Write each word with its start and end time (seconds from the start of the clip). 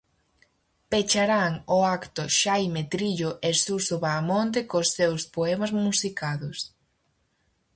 Pecharán 0.91 1.53
o 1.75 1.77
acto 1.97 2.23
Xaime 2.39 2.81
Trillo 2.93 3.31
e 3.47 3.49
Suso 3.63 3.95
Bahamonde 4.03 4.61
cos 4.69 4.87
seus 4.97 5.21
poemas 5.35 5.71
musicados. 5.83 6.57